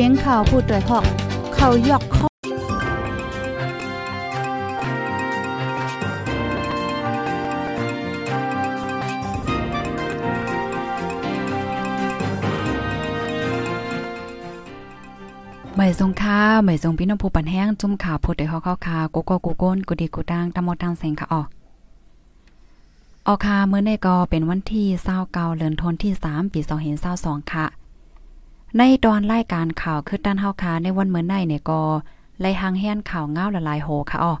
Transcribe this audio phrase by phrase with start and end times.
[0.00, 1.04] สียงข่าวผู้ด้วยหอก
[1.54, 2.26] เขายอกข้อ
[15.76, 21.42] หม่สงค่าหม่สงพี่น้องผู้ปันแห้งจุ่มข่าวผู้ใดเฮาเข้าคากูก็กูโก้นกูดีกูดังตะมดตังเสงค่ะออ
[23.26, 24.86] ออคาเมื่อในก็เป็นวันที่
[25.24, 26.60] 29เดือนธันวาคมที่3ปี
[27.06, 27.85] 2022ค่ะ
[28.78, 31.80] ในตอนรายการข่าวคือด้านเฮาคาในวันเมื่อในเนี่ยก็
[32.40, 34.34] ไล่หางแห่นข่าวเงาละลายโหค่ะออ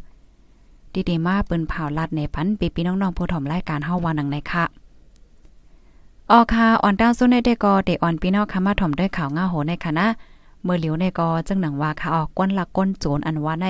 [1.08, 4.64] ดีๆมาเปิ้นเผาลัดในพันปีพี่น้องๆผู้ถมรายการเฮาว่านังในค่ะ
[6.30, 10.06] ออคาอ่อนดาวซุนในเดก็เดอ่อนพี่น้องค่ะมาถมด้วยข่าวเงาโหในคณะ
[10.62, 13.66] เมื่อเหลียวในก็จังหนังว่าค่ะออกก้นละก้นโจรอันว่าใน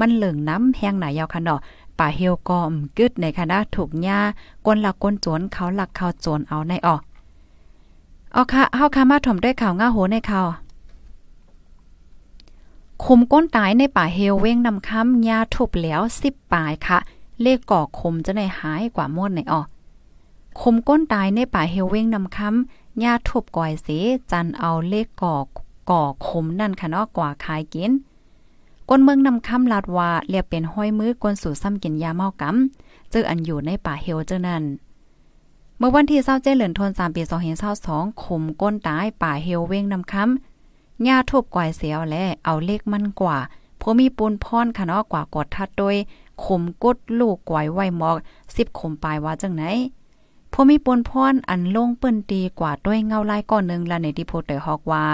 [0.00, 1.60] มันเหลืองน้ำแห้งหนายาวค่ะเนาะ
[1.98, 4.20] ป่าเฮียวก็มกึดในคณะถูกหญ้า
[4.66, 7.00] ก้นละก้นโจรเขาหลักเขาโจรเอาในออก
[8.32, 10.48] เอาค่ะเฮาค่ะมาถ่อมด้วยข่าวง่าโหในข่าว
[13.04, 16.98] คุมก้นตายในป่าเฮลเว้งนำค้ำยาทุบแล้ว10ปลายค่ะ
[17.42, 19.62] เลขก่อคมจะได้หายกว่าหมดในออ
[20.60, 23.88] คุมก้นตายในป่าเฮลเว้งนำค้ำยาทุบก่อยเส
[24.30, 25.36] จันเอาเลขก่อ
[25.90, 27.92] ก่อคมนั่นค่ะเนาะกว่าขายกิน
[28.88, 34.64] ก้นเมืองนำคำลาดว่าเรียกเป็นห้อยมือกวนสู่ซ้ำกินยาเมากำเจออันอยู่ในป่าเฮลเจอนั่น
[35.80, 37.22] เมื่อวันที่เศร้าเจเหลือนทน3ปี
[37.72, 43.38] 2022ขมก้นตายป่าเฮลเว้งนำคำหญ้าทุบกวายเสียวและเอาเลขมันกว่า
[43.80, 45.96] พอมีปูนพรค่ะเนาะกว่ากดทัดโดย
[46.44, 49.64] ขมกดลูกกวายไว้หมอก10ขมปลายว่าจังไหน
[50.52, 55.04] พอมีปูนพรอันลงเปิ้นตีกว่าด้วยเงาลายก้อนนึงละในที่โพเตอร์ฮอกว่า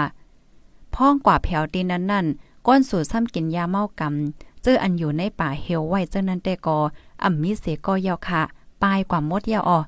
[0.93, 2.25] พ้องกว่าแผวตีนั้นนั่น
[2.67, 6.77] ก้อนสู่ซ้ำกินยาเมากำเจออันอยู่ในป่าเฮลไว้เจ้านั้นแต่ก็
[7.23, 8.41] อ่ำมีเสก็ยาวค่ะ
[8.83, 9.79] ปลายกว่ามดยาวออ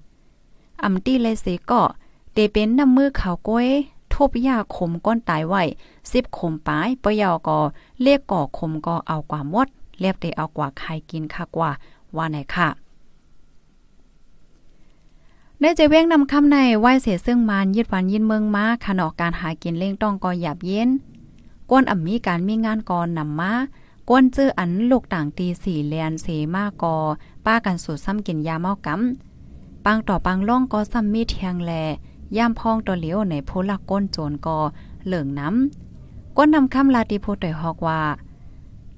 [0.84, 1.82] อ่ำตีเลยเสก็
[2.34, 3.68] เตเป็นน้ำมือขาวก้วย
[4.14, 5.64] ทบยาขมก้นตายไว้
[6.12, 7.60] สิบขมปลายปยาวก็
[8.02, 9.68] เรียกก่อขมก็เอากว่ามด
[10.00, 11.72] เรียบได้เอากว่าใครกินค่ะกว่า
[12.16, 12.70] ว่าไหนค่ะ
[15.60, 20.90] ในเจเว้งนำคำในไหว้เสียซึ่งมานยึดวันยินเมืองมาขนอกการหากินเล่งต้องกอหยาบเย็น
[21.70, 23.54] กวนอ่ำมีการมีงานก่อนนำมา
[24.10, 26.96] กวนจื้ออันลูกต่างตีสี่เลียนเสมากอ
[27.46, 29.27] ป้ากันสูตรซ้ำกินยาเมากำ
[29.90, 31.72] ปังต่อปังล่องก็ซ้ำมีเทียงแล
[32.38, 34.58] ย่ามพองตัวเหลียวในโพลักก้นโจรกอ
[35.06, 38.02] เหลืองน้ำก้นนำคำลาติโพต่อยฮอกว่า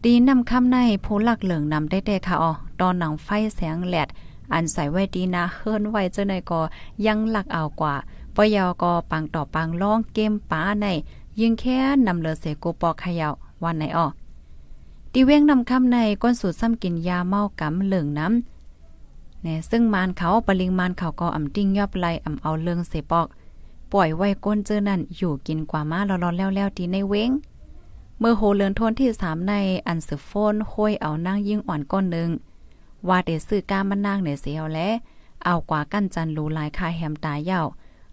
[0.03, 4.07] ดีนำคำในโพลักเหลืองนำได้ๆค่ะอ๋อตอนหนังไฟแสงแหลด
[4.53, 6.61] อันใส่ไว้ดีนะเฮิรนไว้เจ้าในก็
[7.05, 7.93] ยังหลักเอากว่า
[8.35, 10.85] ปยอก็ปังต่อปังล่องเกมป้าใน
[11.39, 11.77] ยิงแค่
[12.07, 13.33] นำเลอเสกูปอกขยาว
[13.63, 14.07] วันไหนออ
[15.13, 18.58] ตีเว้งนำคำในก้นสูตรซ้ำกินยาเมากำเหลืองน้ำ
[19.43, 23.27] เนี่ยซึ่งมานเขาปริงมานเขาก็อ่ำติ้งยอบไลอ่ำเอาเลืองเสปอก
[23.93, 27.31] ปล่อยไว้ก้นเจอนั่นอยู่กินกว่ามาร้อนๆแล้วๆดีในเว้ง
[28.19, 29.53] เมื่อโหเลือนทนที่สามใน
[29.87, 32.29] อันสือโฟนห้อยเอานั่งยิ่งอ่อนก้อนหนึ่ง
[33.07, 34.89] ว่าเดซื้อก้ามันนางในเสียวและ
[35.45, 37.61] เอากว่ากั้นจันรูลายคาแฮมตายเย้า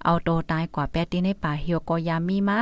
[0.05, 2.61] เอาโตตายกว่าแปดที่ในป่าเฮียวกอยามีมา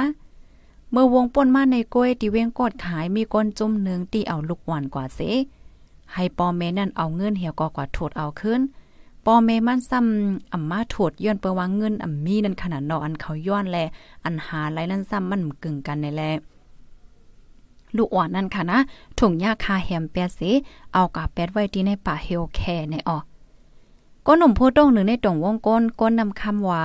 [0.91, 5.21] เมื่อวงป่นมาในกล้วยที่เว้งกดขายมีก้นจุ่มหนึ่งที่เอาลูกหวานกว่าเส
[6.15, 8.61] ให้ปอเมนั่นเอาเงินเหี่ยวกกว่าโถดเอาขึ้น
[9.27, 13.79] ปอเมมันซ้ำอ่ำมาโถดย้อนเปว่าเงินอ่ำมีนั่นขนาดนออันเขาย้อนแล
[14.25, 16.23] อันหาไรนั่นซ้ำมันกึ่งกันในแล
[17.97, 18.79] ลูกอ่อนนั่นค่ะนะ
[19.19, 20.51] ถุงยาคาแฮมแปดสิ
[20.93, 22.61] เอากาแปดไว้ที่ในป่าเฮลแค
[22.91, 23.19] ในออ
[24.27, 26.83] ก้นหนุ่มผู้ต้องหนึ่งในตรงวงก้นก้นนำคำว่า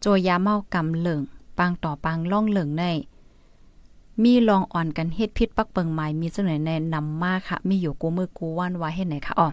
[0.00, 1.20] โจยาเมากำเหลิง
[1.58, 2.84] ปังต่อปังล่องเหลิงใน
[4.22, 9.48] มีลองอ่อนกันเฮ็ดพิษปักเปิงหมายมีเสนอในนำมาค่ะ มีอยู่กูมือกูว่านว่าเฮ็ดไหนค่ะอ๋อ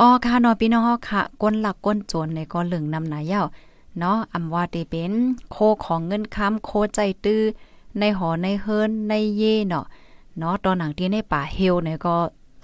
[0.00, 3.42] อ๋อค่ะนอพี่น้องค่ะก้นหลักก้นโจรในก็เหลิงนำหนาเย้า
[3.98, 5.12] เนาะอำว่าเตเป็น
[5.50, 7.42] โคของเงินค้ำโคใจตื้อ
[7.98, 9.84] ในหอในเฮิรนในเย่เนาะ
[10.38, 12.14] เนาะตอนหนังที่ในป่าเฮลเนี่ยก็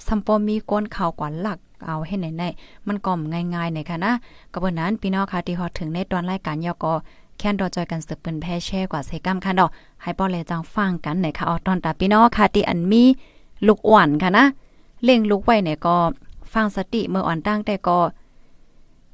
[0.07, 3.21] ซัมปอมีก้นข่าวกว่าหลักเอาให้ไหนๆมันก่อม
[3.55, 4.13] ง่ายๆในค่ะนะ
[4.53, 6.95] กระบวนนั้นพี่น้องค่ะที่ฮอดถึงในตอนรายการยอก็
[7.41, 9.71] แค่นดอจอยกันสืบเปิ้นแพ่แช่กว่าเซกัมค่ะดอก
[10.03, 13.03] ให้ป้อแลจังฟังกันในค่ะออตอนตาพี่น้องค่ะที่อันมี
[13.67, 14.45] ลูกอ่อนค่ะนะ
[15.05, 15.97] เล่งลูกไว้เนี่ยก็
[16.53, 17.99] ฟังสติเมื่ออ่อนตั้งแต่ก็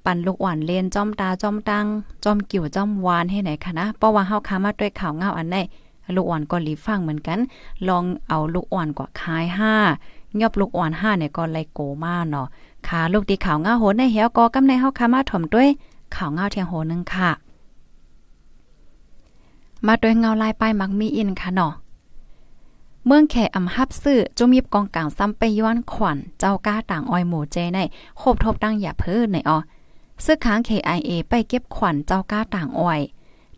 [0.05, 1.87] ปั่นลูกอ่อนเลียนจอมตาจอมตัง
[2.25, 5.57] จอมกิ่วจอมวานให้ไหนค่ะนะเพราะว่าเฮาคามาด้วยข่าวเงาอันไหน
[6.15, 7.39] ลูกอ่อนก็รีฟังเหมือนกัน
[7.89, 9.75] ลองเอาลูกอ่อนกว่าคายห้า
[10.41, 12.47] ยอบลูกอ่อนห้าเนี่ยก็ไลโกมาเนาะ
[12.89, 15.69] ขาลูกตีข่าวเงาโหนในเหี่ยวก็กำในเฮาคามาถ่อมด้วย
[16.17, 17.31] ข่าวเงาเทียงโหนึงค่ะ
[19.87, 21.73] มาโดยเงาลายป้ายมักมีอินค่ะเนาะ
[23.07, 27.79] เมืองแขอำฮับซื้อจุมีบกองกลางซ้ำไปย้อนขวัญเจ้าก้าต่างอ้อยหมูเจใน
[28.19, 29.59] โคบทบตั้งอย่าเพิ่นในออ
[30.25, 33.01] ซื้อค้าง KIA ไปเก็บขวัญเจ้าก้าต่างอ้อย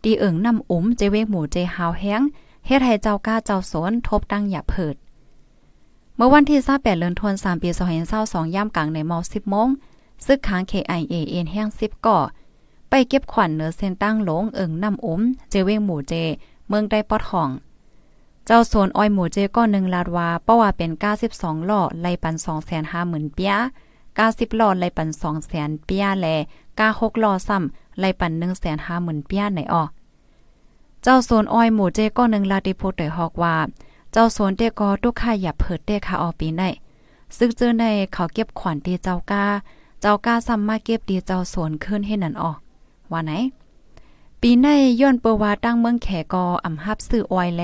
[0.03, 2.21] ดีเอิงนำอุ้มเจเวกหมูเจฮาวแห้ง
[2.65, 4.95] เฮ็ดให้เจ้าก้าเจ้าสนทบตั้งอย่าเพิด
[6.15, 7.69] เมื่อวันที่28เดือนธันวาคมปี
[8.11, 9.69] 2022ย่ำกลางในม10โมง
[10.25, 12.19] ซึกค้าง KIA เอ็นแห้ง10ก่อ
[12.89, 16.13] ไปเก็บขวัญเหนือเส้นตั้งหลงเอิงน้ำอมเจเวงหมู่เจ
[16.67, 17.49] เมืองได้ปอดห้อง
[18.45, 20.91] เจ้าโซนอ้อยหมู่เจก้อนหนึ่งลาดว่าเพราว่าเป็น
[21.29, 22.35] 92ล้อไล่ปัน
[22.85, 23.53] 250,000เปีย
[24.07, 25.09] 90ล้อไล่ปัน
[25.47, 26.27] 200,000เปียแล
[26.75, 28.31] 96ล้อซ้ำไล่ปัน
[28.79, 29.83] 150,000เปียไหนออ
[31.03, 33.55] เจ้าโซนอ้อยหมู่เจก้อนหนึ่งลาดิโพดยฮอกว่า
[34.11, 36.61] เจ้าโซนเตกอตุกค่าอย่าเผิดเตค่ะออปีใน
[37.37, 37.83] ซึกเจอใน
[38.13, 39.45] เขาเก็บขวัญตีเจ้ากา
[40.01, 42.51] เจ้ากาซ้ำมาเก็บดีเจ้าโซนขึ้นให้นั่นออ
[43.11, 43.33] ว่าไหน
[44.41, 44.67] ปีใน
[45.01, 47.63] ย้อนเปว่าตั้งเมืองแขกออำฮับซื้อออยแล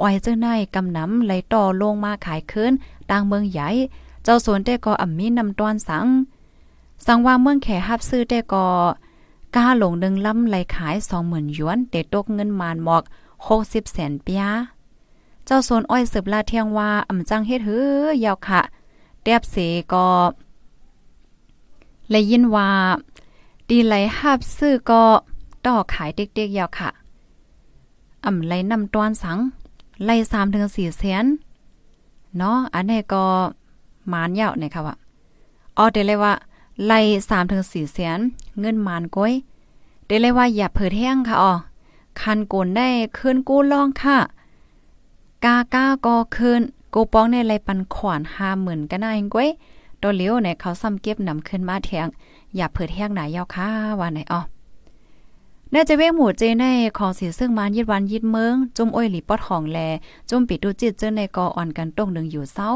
[0.00, 2.72] ออยเจ้าในกำน้ำไหลต่อลงมาขายคืน
[3.10, 3.68] ตั้งเมืองใหญ่
[4.24, 6.06] เจ้าสวนแต่ก็อ่ำมีนำตอนสัง
[7.06, 8.66] สังว่าเมืองแขฮับซื้อแต่ก็
[9.56, 13.02] ก้าหลงหนึ่งลำไหลขายสองหมื่นหยวนเตตกเงินมานหมอก
[13.46, 14.44] หกสิบแสนเปีย
[15.44, 18.60] เจ้าโซนอ้อยสืบลาเทียงว่าอ่ำจังเฮ็ดหือยาวค่ะ
[19.22, 19.56] แดบเส
[19.92, 20.06] ก็
[22.10, 22.68] เลยยินว่า
[23.68, 25.02] ดีไหลหับซื้อก็
[25.66, 26.90] ต่อขายเด็กๆยาวค่ะ
[28.24, 29.38] อ่ำไหลนำตอนสัง
[30.04, 31.24] ไล่สามถึงสี่แสน
[32.36, 33.24] เนาะอันนี้ก็
[34.12, 34.94] มานยาวเนี่ยค่ะว่า
[35.76, 36.32] อ๋อเดี๋ยวเลยว่า
[36.86, 36.98] ไล่
[37.28, 38.18] สามถึงสี่แสน
[38.60, 39.32] เงินมานก้อย
[40.06, 41.52] เดี๋ยวเลยว่าอย่าเผิดแห้งค่ะอ๋อ
[42.20, 44.18] คันโกนได้คืนกู้ล่องค่ะ
[45.44, 46.60] กาก้าก็คืน
[46.94, 49.48] กูป้องในไรปันขวานห้าหมื่นก็น่าก้อย
[50.02, 52.06] ตัวเลี้ยวเนี่ยเขาซ้ำเก็บนำขึ้นมาแทง
[52.56, 53.68] อย่าเผิดแห้งหนายาวค่ะ
[54.00, 54.40] ว่าไหนอ๋อ
[55.74, 56.64] น่าจะเว้งหมู่เจใน
[56.98, 59.78] ของสีซึ่งมานยิดวันยิดเมืองจุ่มอ้อยหลีปอดของแล
[60.28, 62.70] จุ่มปิดดูจิตเจอในกออ่อนกันตรงหนึ่งอยู่เศร้า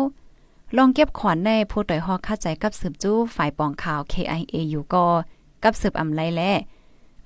[0.77, 5.07] ลองเก็บขวัญในผู้ต่อยฮอกคาใจกับสืบจู้ฝ่ายปองข่าว KIA อยู่กอ
[5.63, 6.43] กับสืบอำไลแล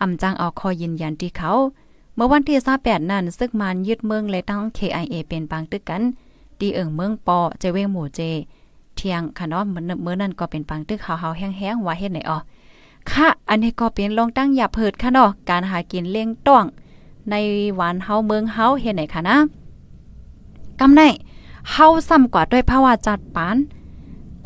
[0.00, 1.52] อำจังเอาคอยืนยันที่เขา
[2.14, 6.02] เมื่อวันที่28นั้นซึกมานยึดเมืองเลยตั้ง KIA เป็นปางตึกกัน
[6.60, 8.20] ดีเอิงเมืองปอเจเว้งหมู่เจ
[8.96, 12.38] เที่ยงค่ะเนาะเหมื่อนั้นก็เป็นปังตึกเฮาๆแห้งๆว่าเฮ็ดไหนอ๋อ
[13.10, 16.64] ค่ะ อันนี้ก็เป็นลองตั้งอย่าเพิดค่ะเนาะการหากินเลี้ยงต้อง
[17.30, 17.34] ใน
[17.74, 19.36] หวานเฮาเมืองเฮาเฮ็ดไหนค่ะนะ
[20.80, 21.00] กำไน
[21.70, 23.56] เฮาซ้ำกว่าด้วยภาวะจัดปาน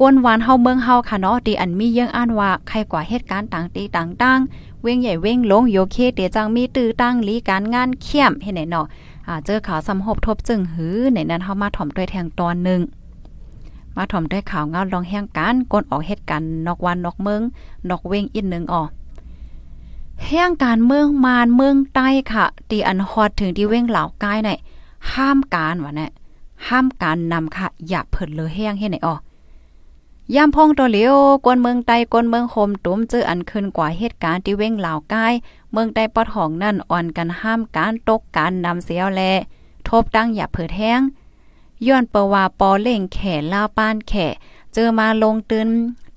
[0.00, 8.87] กวนหวานเฮาเมืองเฮาค่ะเนาะดีอันมีเยื่องอ่านว่าใครกว่าเหตุการณ์ต่างตีต่างๆ เว้งใหญ่เว้งลงโยเคเตจังมีตื้อตั้งลีการงานเข้มเฮ็ดไหนเนาะ
[9.26, 12.81] อ่าเจอข่าวสำหบทบจึงหือในนั้นเฮามาถ่อมด้วยแทงตอนหนึ่ง
[13.97, 17.43] มาถ่อมด้วยข่าวเงาลองแห่งการกนออกเหตุการณ์นอกวันนอกเมือง
[17.89, 18.89] นอกเวงอีกหนึ่งออก
[20.27, 24.51] แห่งการเมืองมานเมืองใต้ค่ะตีอันฮอดถึงที่เว้งเหล่ากายไหน
[25.13, 26.11] ห้ามการวะเนี่ย
[26.69, 29.17] ห้ามการนำค่ะ อย่าเผิดเลยแห้งให้ไหนออ
[30.35, 31.15] ยามพองตัวเหลียว
[31.45, 35.33] กวนเมืองใต้กวนเมืองโฮมตุ้มเจออันขึ้นกว่าเหตุการณ์ที่เว้งเหล่ากาย
[35.73, 39.23] เมืองใต้ปอดห้องนั่นอ่อนกันห้ามการตกการนำเสียวแล
[39.89, 41.01] ทบดังอย่าเผิดแห้ง
[41.87, 44.27] ย้อนเปว่าปอเล่งแข่ลาป้านแข่
[44.75, 45.69] เจอมาลงตื่น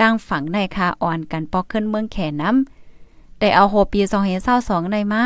[0.01, 4.01] ตั้งฝังในคาอ่อนกันปอกขึ้นเมืองแข่น้ำแต่เอาโหปี
[4.47, 5.23] 2022ในมา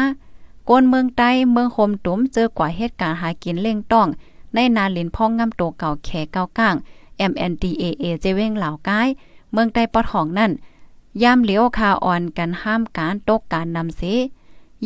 [0.70, 4.08] ก้นเมืองใต้เมืองโฮมตุ้มเจอกว่าเหตุการณ์หากินเล่งต้อง
[4.54, 6.76] ในนาลินพ่องงำโตเก่าแข่เก้าก้าง
[7.32, 9.08] MNDAA เจเว้งเหล่ากาย
[9.52, 10.52] เมืองใต้ปอดห้องนั่น
[11.22, 14.02] ย่ำเหลียวคาอ่อนกันห้ามการตกการนำเส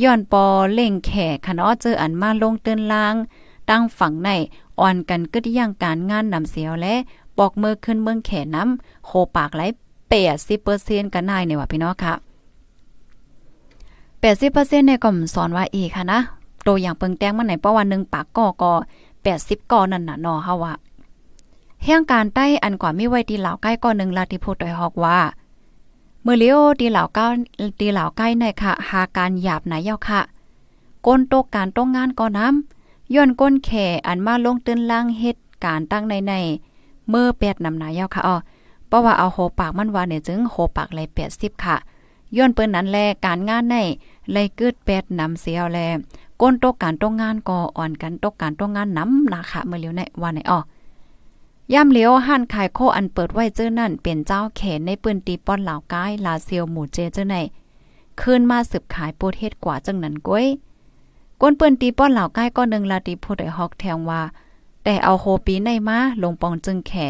[0.02, 3.16] ย้อนปอเล่งแข่ขนอเจออันมาลงเตือนลาง
[3.70, 4.30] ตั้งฝั่งใน
[4.82, 6.94] อ่อนกันกึดย่างการงานนำเสียวและ
[7.38, 9.62] ปอกมือขึ้นเมืองแขน้ำโคปากไหล
[10.10, 12.14] เปดสิเปอร์เซ็นกันนายเนี่ยว่ะพี่น้องค่ะ
[14.20, 16.20] แปดสิเปอร์เซ็นต์ในก็สอนว่าอีค่ะนะ
[16.68, 18.72] ตัวอย่างเปิงแต้งมันไหนเพราะว่าหนึ่งปากก่อก็
[19.24, 20.74] แปดสิบก่อนั่นน่ะนอเฮาว่า
[21.84, 25.20] แห่งการใต้อันกว่ามีไว้ดีเหล่าใกล้ก่อนหนึ่งลาติพูดโดยฮอกว่า
[26.24, 27.28] เมื่อเลี้ยวดีเหล่าก้า
[27.82, 30.22] ดีเหล่าใกล้ในค่ะ หาการหยาบไหนเย้าค่ะ
[31.06, 32.81] ก้นโตกการต้องงานก่อน้ำ
[33.16, 36.34] ย้อนก้นแข่อันมาลงตื้นล่างเฮ็ดการตั้งในใน
[37.10, 38.36] เมื่อแปดนำนายาค่ะอ๋อ
[38.88, 41.78] เพราะว่าเอาโหปากมันว่าเนี่ยจึงโหปากเลยแปดสิบค่ะ
[42.38, 43.76] ย้อนเปิ้นนั้นแลการงานใน
[44.32, 45.80] เลยกึดแปดนำเสียวแล
[46.42, 50.60] ก้นตกการต้องงานก็อ่อนกันตกการต้องงานน้ำนะคะเมื่อเลียวในว่าในอ๋อ
[51.74, 57.36] ย่ำเลี้ยวห้านขายโคอันเปิดไว้เจ้อนั่นเป็นเจ้าแขนในปืนตีป้อนเหล่ากายลาเซียวหมู่เจเจ้อใน
[58.22, 60.46] คืนมาสืบขายโปรเทศกว่าจังนั้นก้อย
[61.42, 64.22] ก้นเปิ้นตีป้อนเหล่าใกล้ก้อนหนึ่งลาตีผู้ใดฮอกแทงว่า
[64.84, 67.08] แต่เอาโฮปีในมาลงปองจึงแข่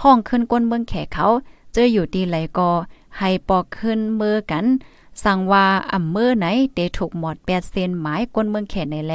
[0.00, 1.26] ห้องขึ้นก้นเมืองแข่เขา
[1.72, 2.70] เจออยู่ดีไหลกอ
[3.18, 4.66] ให้ปอกขึ้นมือกัน
[5.24, 9.14] สั่งว่าอ่ำมือไหนเตถูกหมดแปดเซนหมายก้นเมืองแข่ในแล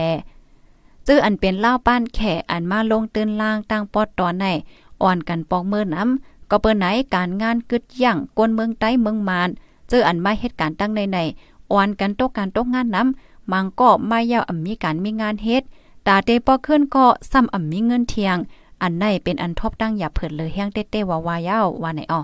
[1.08, 4.46] จื้ออันเป็นเล่าป้านแข่อันมาลงตื่นล่างตั้งปอดตอนใน
[5.02, 6.86] อ่อนกันปอกมือน้ำก็เปิ้นไหน
[7.16, 9.50] การงานกึดย่างก้นเมืองใต้เมืองมาน
[9.90, 11.20] เจออันมาเหตุการณ์ตั้งในใน
[11.72, 15.66] อ่อนกันตกการตกงานน้ำ มังก็ไม่ยาวอ่ำมีการมีงานเฮ็ดต
[16.08, 18.38] ตาเตป้อขึ้นก็ซ้ำอ่ำมีเงินเทียง
[18.82, 22.22] อันไหนเป็นอันทบตั้งอย่าเผิดเลยแห้งเต้ๆว่าวายาวว่าไหนอ้อ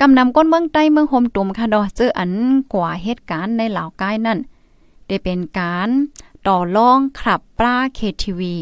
[0.00, 2.32] กำนำก้นเมืองใต้เมืองโฮมตุ่มค่ะดอเจออัน
[2.72, 4.38] กว่าเหตุการณ์ในเหล่ากายนั่น
[5.06, 5.88] ได้เป็นการ
[6.46, 8.54] ต่อรองขับปลาเคทีวี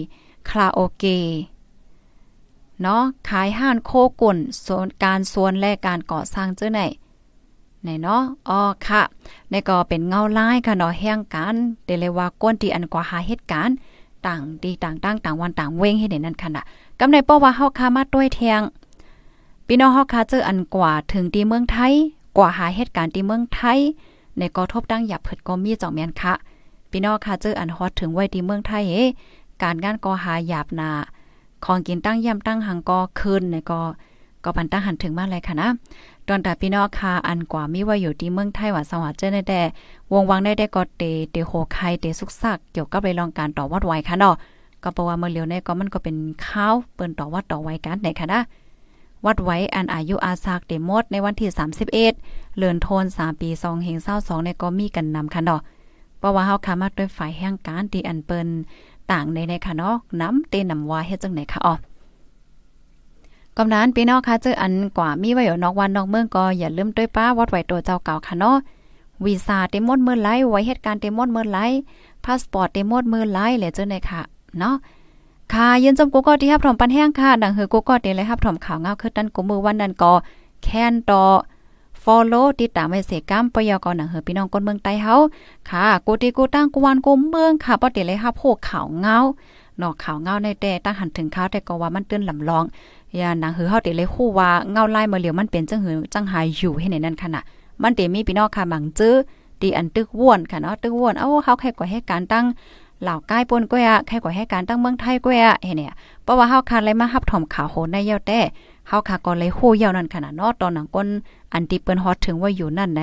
[0.48, 1.20] คาราโอเกะ
[2.82, 6.80] เนาะขายห้านโคกุ่นโซนการส่วนและการก่อสร้างเจ้าไหน
[7.82, 9.02] ไหนเนาะอ๋อค่ะ
[9.50, 13.76] ในก็เป็นเงาไลายค่ะเนาะแห่งการเดเลยว่าก้นที่อันกว่าหาเหตุการณ์
[14.26, 16.64] ต่างดีต่างตั้งต่างวันต่างเว้งให้เด่นนั่นค่ะน่ะ
[17.00, 18.62] กำในป้อว่าเฮาคามาด้วยแทง
[19.66, 21.92] พี่น้องเฮาคาเจออันกว่าถึงที่เมืองไทย
[22.36, 23.78] กว่าหาเหตุการณ์ที่เมืองไทย
[24.38, 26.34] ในกอทบตั้งหยับเผิดก็มีจ่องแม่นค่ะ
[26.90, 28.96] พี่น้องคาเจออันฮอตถึงไว้ที่เมืองไทยเอ
[29.62, 30.90] การงานกอหาหยาบนา
[31.64, 33.80] ของกินตั้งย่ำตั้งหังก็คืนในก็
[34.44, 35.70] ก็ปันตั้งหันถึงมาเลยค่ะนะ
[36.28, 39.60] ตอนแต่พี่น้องคาอันกว่ามีว่าอยู่ที่เมืองไทยว่าสวัสดิ์เจ้าแต่
[40.12, 44.34] วงวังได้ได้ก็เตเตโหไคเตสุกซักเกี่ยวกับไปลองการต่อวัดไว้ค่ะเนาะ
[44.82, 46.16] ก็เพราะว่าเมื่อเลียวในก็มันก็เป็น
[46.46, 48.40] ข้าวเปิ้นต่อวัดต่อไว้กันไหนค่ะนะ
[49.26, 51.90] วัดไว้อันอายุอาซากเดมดในวันที่ 31
[52.56, 55.60] เลือนโทน 3 ปี2เฮง22ในก็มีกันนำค่ะเนาะ
[56.18, 58.48] เพราะว่าเฮาคามาด้วยฝ่ายแห่งการที่อันเปิ้น
[59.10, 61.74] ต่างในในค่ะเนาะน้ำเตนำว่าเฮ็ดจังไหนค่ะอ๋อ
[63.56, 68.56] กำนันพี่น้องค่ะเจออันกว่ามีไว้อยู่นอกวันนอกเมืองก็อย่าลืมด้วยป้าวัดไหวตัวเจ้าเก่าค่ะเนาะ
[69.24, 71.58] วีซ่าเต็มหมดเมื่อไรไว้เหตุการณ์เต็มหมดเมื่อไร
[72.24, 74.20] พาสปอร์ตเต็มหมดเมื่อไรแหละเจ้าไหนค่ะ
[74.58, 74.74] เนาะ
[75.52, 80.12] ค่ะยืนจมกูก็ที่ฮับถอมปันแห้งค่ะดังหือกูก็เดเลยฮับถอมข่าวเงาคือตันกูมือวันนั้นก็
[80.62, 81.22] แค้นต่อ
[82.04, 85.14] follow ติดตามไว้เสกรรมปยกหนังเฮอพี่น้องคนเมืองใต้เฮา
[85.70, 89.18] ค่ะกูตีกูตั้งกูวันกูเมืองค่ะบ่ได้เลยฮับโหข่าวเงา
[89.80, 92.64] นอกข่าวเงาในแต่ตั้งหันถึงข่าวแต่ก็ว่ามันเตือนลำลอง
[93.18, 97.42] ย่าหนังหือเฮาได้เลยฮู้ว่าเงาไลายมาเหลียวมันเป็นจังหือจังหายอยู่ให้ในนั้นค่ะน่ะ
[97.82, 99.14] มันเตมีพี่น้องค่ะบางจื้อ
[99.60, 102.44] ตีอันตึกว่วนค่ะเนาะตึกว่วนเอ้าเฮาแค่ก่อให้การตั้ง
[103.02, 108.40] เหล่าใกล้ปนก้อยอะแค่ก่อให้การตั้งเมืองไทยก้อยอะเห็นเนี่ยเพราะว่าเฮาคาเลยมาฮับถอมข่าวโหในยาวแต่
[108.88, 111.08] เฮาค่ะก็เลยฮู้ยาวนั่นขนาดเนาะตอนหนังก้น
[111.52, 113.02] อันที่เปิ้นฮอดถึงว่าอยู่นั่นไหน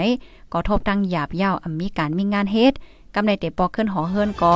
[0.54, 2.74] ก็ทบตั้งหยาบยาวมีการมีงานเฮ็ด
[3.16, 4.54] กำในเตปอขึ้นหอเฮิรนก็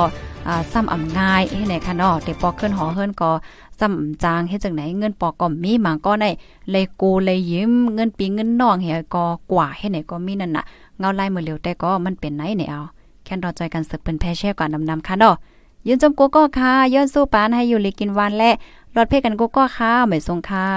[0.47, 3.29] อ่าซ้ำอ่ำง่ายเฮ็ดไหนค่ะเนาะเตปอขึ้นหอเฮิรนก็
[3.81, 6.29] ซ้ำจางเฮ็ดจังไหนเงินปอก็มีหมางก็ได้
[6.71, 10.63] เลยกูเลยยิ้มเงินปีเงินน้องเฮก็กว่าเฮ็ดไหนก็มีนั่นน่ะ
[10.99, 12.81] เงาไล่มือเหลียวแต่ก็มันเป็นไหนเนี่ยเอา
[13.23, 15.35] แค่รอใจกันสึกเป็นแพ่แช่ก่อนนำๆค่ะเนาะ
[15.87, 18.51] ยืนจมกูก็ค่ะย้อนสู้ปานให้อยู่ลีกินวันและ
[18.95, 20.67] รอดเพ่กันกูก็ค่ะไม่ทรงค่ะ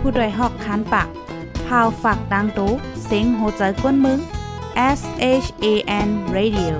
[0.00, 1.08] ผู้ดยหอกคันปาก
[1.66, 2.70] พาวฝากดังตู้
[3.04, 4.18] เซ็งโหใจกวนมึง
[4.98, 5.00] S
[5.44, 5.66] H A
[6.06, 6.74] N Radio